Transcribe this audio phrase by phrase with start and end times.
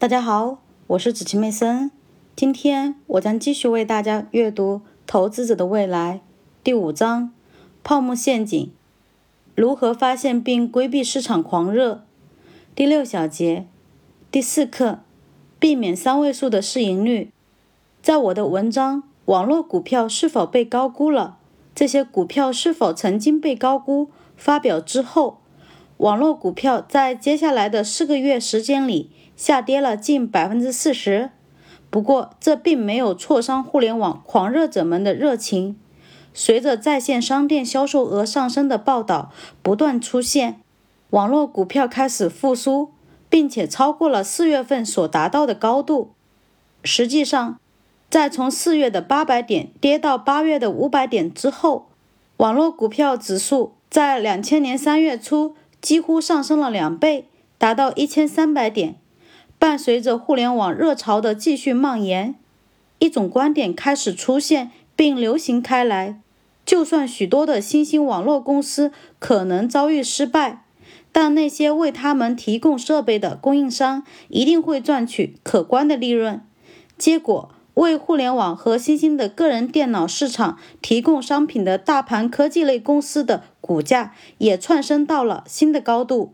[0.00, 1.90] 大家好，我是子琪妹森。
[2.36, 4.76] 今天我将继续为大家阅读
[5.08, 6.20] 《投资者的未来》
[6.62, 7.32] 第五章：
[7.82, 8.70] 泡沫陷阱，
[9.56, 12.04] 如何发现并规避市场狂热。
[12.76, 13.66] 第六小节，
[14.30, 15.00] 第四课，
[15.58, 17.32] 避免三位数的市盈率。
[18.00, 21.38] 在我的文章《网络股票是否被高估了？
[21.74, 24.06] 这些股票是否曾经被高估》
[24.36, 25.40] 发表之后，
[25.98, 29.10] 网络股票在接下来的四个月时间里。
[29.36, 31.30] 下跌了近百分之四十，
[31.90, 35.78] 不过这并没有挫伤互联网狂热者们的热情。
[36.34, 39.30] 随着在线商店销售额上升的报道
[39.62, 40.60] 不断出现，
[41.10, 42.90] 网络股票开始复苏，
[43.30, 46.10] 并且超过了四月份所达到的高度。
[46.82, 47.60] 实际上，
[48.10, 51.86] 在从四月的八百点跌到八月的五百点之后，
[52.38, 58.96] 网络股票指数在两千年三月初几乎上升了两倍，达到一千三百点。
[59.58, 62.36] 伴随着互联网热潮的继续蔓延，
[63.00, 66.20] 一种观点开始出现并流行开来：
[66.64, 70.64] 就算许多的新兴网络公司可能遭遇失败，
[71.10, 76.40] 但那些为他们提供设备的供应商一定会赚取可观的利润。
[76.96, 86.32] 结果，为互联网和新兴的个人电脑市场提供商品的大盘科技类公司的股价也窜升到了新的高度。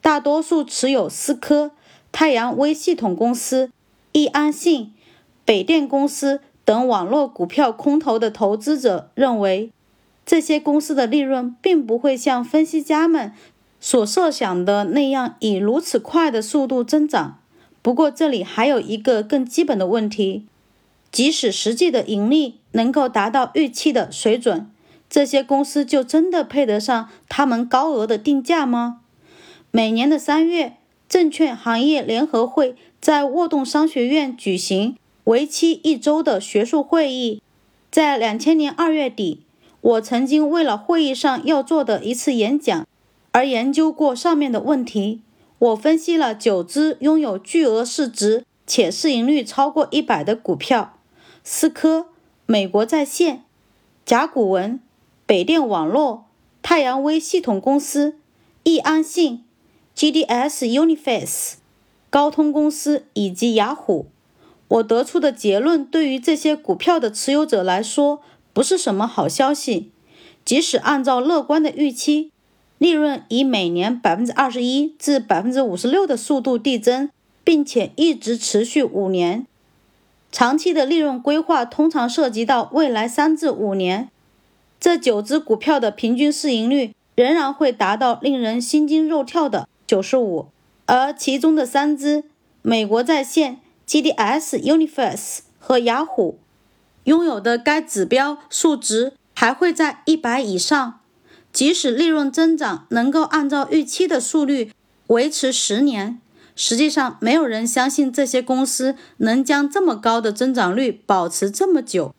[0.00, 1.70] 大多数持有思科。
[2.10, 3.70] 太阳微系统公司、
[4.12, 4.92] 易安信、
[5.46, 9.70] 北电公司等网络股票空头的投资者认为，
[10.26, 13.32] 这些公司的利润并不会像分析家们
[13.80, 17.38] 所设想的那样以如此快的速度增长。
[17.80, 20.46] 不过，这里还有一个更基本的问题：
[21.12, 24.68] 即使实际的盈利能够达到预期的水准，
[25.08, 29.02] 这些公司就真的配得上他们高额的定价吗？
[29.70, 30.78] 每年的三月。
[31.08, 37.42] 证券行业联合会在沃顿商学院举行为期一周的学术会议。
[37.90, 39.42] 在两千年二月底，
[39.82, 42.86] 我曾经为了会议上要做的一次演讲
[43.32, 45.20] 而研究过上面的问题。
[45.58, 50.94] 我分析了九只拥有巨额市值且市盈率超过一百的股票：
[51.44, 52.06] 思科、
[52.46, 53.44] 美国在线、
[54.04, 54.80] 甲骨文、
[55.26, 56.26] 北电网络、
[56.62, 58.16] 太阳微系统公司、
[58.64, 59.44] 易安信。
[59.94, 61.56] GDS、Uniface、
[62.08, 64.06] 高通公司以及雅虎，
[64.68, 68.22] 我得出的结论对于这些股票的持有者来说
[68.54, 69.90] 不是什么好消息。
[70.46, 72.32] 即使按照乐观的预期，
[72.78, 77.10] 利润以每年百分之二十一至百分之五十六的速度递增，
[77.44, 79.46] 并且一直持续五年。
[80.32, 84.08] 长期的利润规划通常涉及到未来三至五年。
[84.80, 89.68] 这九只股票的平均市盈率仍然会达到令人心惊肉跳的。
[89.86, 90.46] 九十五，
[90.86, 92.24] 而其中的三只
[92.62, 96.38] 美国在线、GDS、Universe 和雅虎
[97.04, 101.00] 拥有的该指标数值还会在一百以上。
[101.52, 104.72] 即使利润增长能够按照预期的速率
[105.08, 106.18] 维持十年，
[106.54, 112.14] 实际上没有人相信这些公司能将这么高的增长率保持这么久。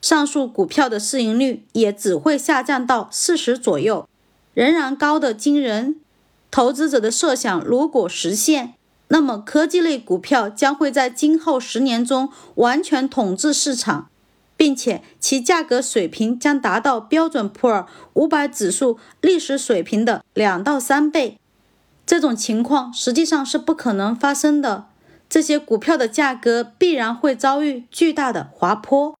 [0.00, 4.08] 上述股票的市盈率也只会下降到四十左右，
[4.54, 5.96] 仍然高的惊人。
[6.50, 8.74] 投资者的设想如果实现，
[9.08, 14.08] 那么科技类股票将会在今后十年中完全统治市场，
[14.56, 21.38] 并且其价格水平将达到标准普尔五百指数历史水平的两到三倍。
[22.12, 24.88] 这种情况实际上是不可能发生的，
[25.30, 29.16] 这些股票的价格必然会遭遇巨大的滑坡。